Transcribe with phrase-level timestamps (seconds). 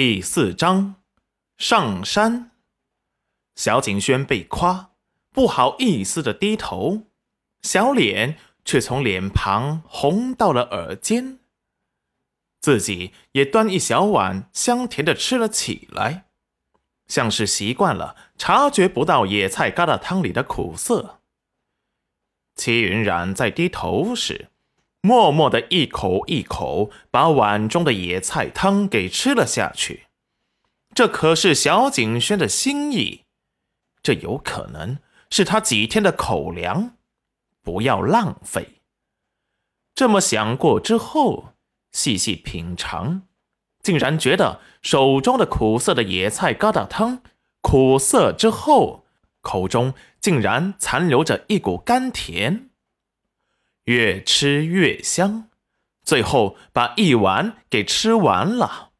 [0.00, 1.02] 第四章
[1.56, 2.52] 上山。
[3.56, 4.92] 小景轩被夸，
[5.32, 7.08] 不好意思的低头，
[7.62, 11.40] 小脸却从脸庞红到了耳尖。
[12.60, 16.26] 自己也端一小碗香甜的吃了起来，
[17.08, 21.18] 像是习惯了，察觉不到野菜疙瘩汤里的苦涩。
[22.54, 24.50] 齐云冉在低头时。
[25.00, 30.06] 默默的一口一口把碗中的野菜汤给吃了下去，
[30.94, 33.22] 这可是小景轩的心意，
[34.02, 34.98] 这有可能
[35.30, 36.96] 是他几天的口粮，
[37.62, 38.80] 不要浪费。
[39.94, 41.52] 这么想过之后，
[41.92, 43.22] 细细品尝，
[43.82, 47.22] 竟然觉得手中的苦涩的野菜疙瘩汤，
[47.60, 49.04] 苦涩之后，
[49.40, 52.67] 口中竟然残留着一股甘甜。
[53.88, 55.48] 越吃越香，
[56.02, 58.90] 最后把一碗给吃完了。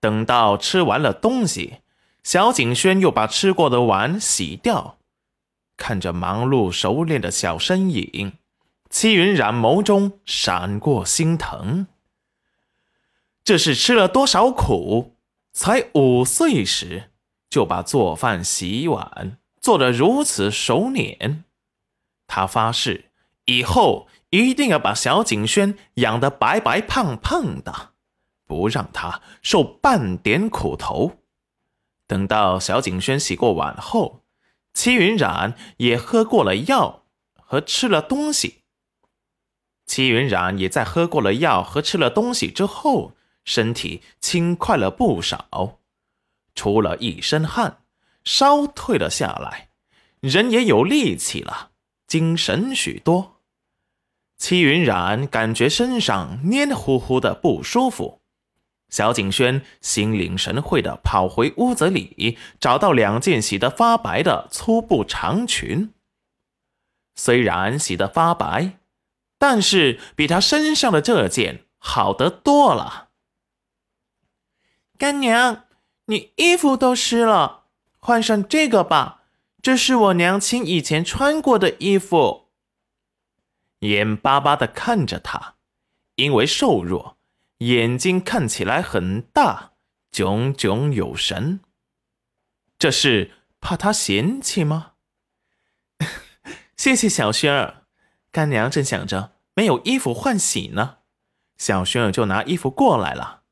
[0.00, 1.76] 等到吃完了东西，
[2.24, 4.98] 小景轩又把吃过的碗洗掉。
[5.76, 8.32] 看着忙碌熟练的小身影，
[8.88, 11.86] 戚云染眸中闪过心疼。
[13.44, 15.14] 这是吃了多少苦，
[15.52, 17.12] 才五岁时
[17.48, 21.44] 就把做饭洗碗做得如此熟练。
[22.26, 23.09] 他发誓。
[23.46, 27.90] 以后一定要把小景轩养得白白胖胖的，
[28.46, 31.18] 不让他受半点苦头。
[32.06, 34.24] 等到小景轩洗过碗后，
[34.74, 38.62] 齐云冉也喝过了药和吃了东西。
[39.86, 45.80] 齐云冉也在喝过了药和吃了东西之后，身体轻快了不少，
[46.54, 47.82] 出了一身汗，
[48.22, 49.70] 烧退了下来，
[50.20, 51.69] 人也有力气了，
[52.10, 53.36] 精神许多。
[54.36, 58.20] 戚云染感觉身上黏糊糊的不舒服，
[58.88, 65.94] 小景轩心领神会的跑回屋子里，找到两件洗得发白的粗布长裙。
[67.14, 68.78] 虽然洗得发白，
[69.38, 73.10] 但是比他身上的这件好得多了。
[74.98, 75.66] 干娘，
[76.06, 77.66] 你衣服都湿了，
[78.00, 79.19] 换上这个吧，
[79.62, 82.48] 这是我娘亲以前穿过的衣服。
[83.80, 85.56] 眼巴巴的看着他，
[86.16, 87.18] 因为瘦弱，
[87.58, 89.72] 眼睛看起来很大，
[90.10, 91.60] 炯炯有神。
[92.78, 94.92] 这是怕他嫌弃吗？
[96.76, 97.84] 谢谢小轩儿，
[98.32, 100.98] 干娘正想着没有衣服换洗呢，
[101.58, 103.42] 小轩儿就拿衣服过来了。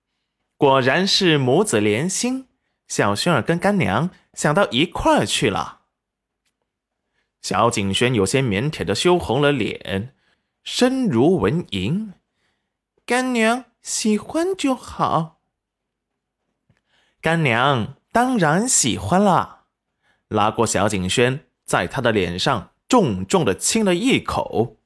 [0.57, 2.49] 果然是母子连心，
[2.87, 5.78] 小轩儿跟干娘想到一块儿去了。
[7.41, 10.15] 小景轩有些腼腆的羞红了脸。
[10.65, 12.13] 声如蚊蝇，
[13.07, 15.41] 干娘喜欢就好。
[17.23, 19.65] 干娘当然喜欢啦。
[20.29, 24.77] 拉过小景轩，在他的脸上重重的亲了一口，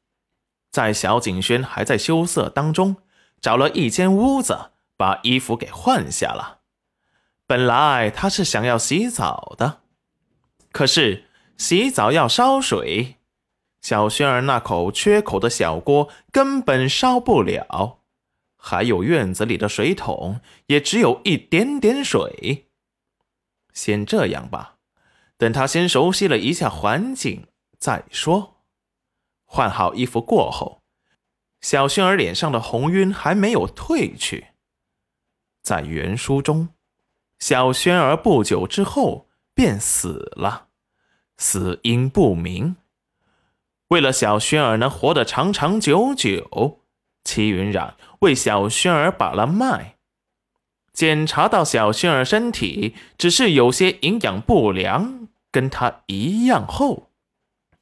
[0.70, 2.98] 在小景轩还在羞涩当中，
[3.40, 6.60] 找了一间屋子，把衣服给换下了。
[7.48, 9.80] 本来他是想要洗澡的，
[10.70, 11.24] 可是
[11.62, 13.18] 洗澡要烧水。
[13.80, 18.00] 小轩儿那口缺口的小锅根本烧不了，
[18.56, 22.66] 还有院子里的水桶也只有一点点水。
[23.72, 24.78] 先这样吧，
[25.36, 27.46] 等他先熟悉了一下环境
[27.78, 28.64] 再说。
[29.44, 30.82] 换好衣服过后，
[31.60, 34.48] 小轩儿脸上的红晕还没有褪去。
[35.62, 36.70] 在原书中，
[37.38, 40.70] 小轩儿不久之后便死了，
[41.42, 42.76] 死因不明。
[43.88, 46.78] 为了小轩儿能活得长长久久，
[47.24, 49.96] 齐云染为小轩儿把了脉，
[50.92, 57.10] 检查到小轩儿身体只是有些营养不良，跟他一样厚，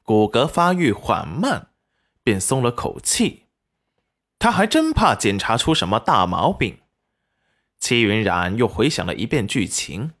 [0.01, 1.67] 骨骼发育缓慢，
[2.23, 3.43] 便松了口气。
[4.39, 6.79] 他还真怕检查出什么大毛病。
[7.79, 10.13] 齐云染又回想了一遍剧情，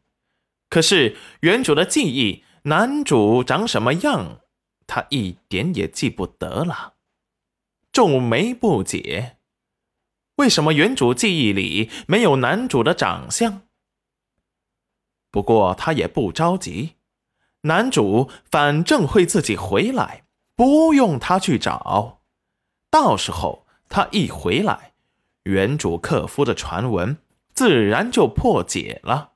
[0.69, 4.41] 可是原主的记忆，男主长什么样？
[4.85, 6.93] 他一点也记不得了，
[7.91, 9.37] 皱眉不解，
[10.35, 13.61] 为什么原主记忆里没有男主的长相？
[15.31, 16.97] 不过他也不着急，
[17.61, 20.25] 男主反正会自己回来，
[20.55, 22.21] 不用他去找。
[22.91, 24.93] 到时候他一回来，
[25.43, 27.17] 原主克夫的传闻
[27.55, 29.30] 自然就破解了，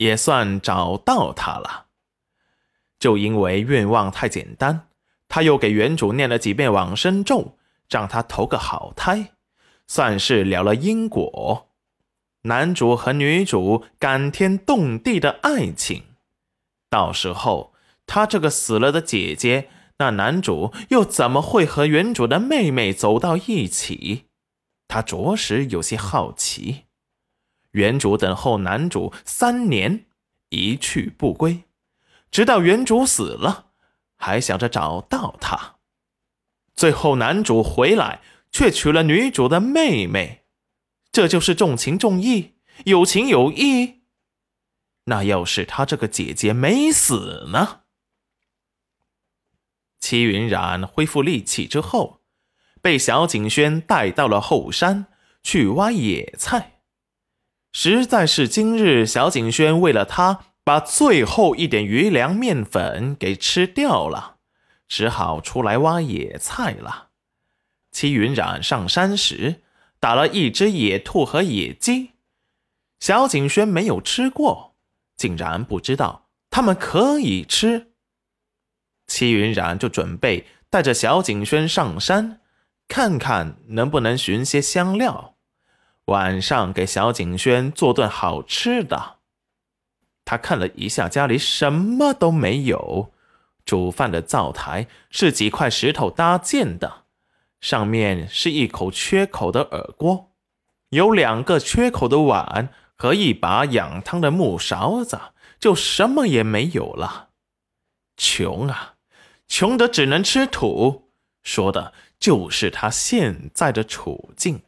[0.00, 1.86] 也算找到他了。
[2.98, 4.88] 就因为愿望太简单，
[5.28, 7.58] 他又给原主念了几遍往生咒，
[7.88, 9.32] 让他投个好胎，
[9.86, 11.68] 算是了了因果。
[12.42, 16.04] 男主和女主感天动地的爱情。
[16.88, 17.74] 到时候，
[18.06, 19.68] 他这个死了的姐姐，
[19.98, 24.28] 那男主又怎么会和原主的妹妹走到一起？
[24.88, 26.86] 他着实有些好奇。
[27.72, 30.06] 原主等候男主三年，
[30.48, 31.64] 一去不归，
[32.30, 33.66] 直到原主死了，
[34.16, 35.76] 还想着找到他。
[36.74, 38.20] 最后男主回来，
[38.50, 40.44] 却娶了女主的妹妹。
[41.12, 44.02] 这就是重情重义，有情有义。
[45.04, 47.80] 那要是他这个姐姐没死呢？
[49.98, 52.22] 戚云染恢复力气之后，
[52.80, 55.06] 被小景轩带到了后山
[55.42, 56.79] 去挖野菜。
[57.72, 64.36] 实在是今日小景轩为了他，把最后一点余粮面粉给吃掉了，
[64.88, 67.08] 只好出来挖野菜了。
[67.92, 69.62] 戚云染上山时。
[70.02, 72.12] 打了一只野兔和野鸡，
[73.00, 74.74] 小景轩没有吃过，
[75.14, 77.92] 竟然不知道他们可以吃。
[79.06, 82.40] 戚云染就准备带着小景轩上山，
[82.88, 85.36] 看看能不能寻些香料，
[86.10, 89.18] 晚上给小景轩做顿好吃的。
[90.24, 93.12] 他看了一下家里什么都没有，
[93.64, 97.04] 煮饭的灶台是几块石头搭建的。
[97.60, 100.32] 上面是一口缺口的耳锅，
[100.88, 105.20] 有两个缺口的碗和一把舀汤的木勺子，
[105.60, 107.28] 就什么也没有了。
[108.16, 108.94] 穷啊，
[109.46, 111.10] 穷得只能吃土，
[111.42, 114.62] 说的就是他现在的处境。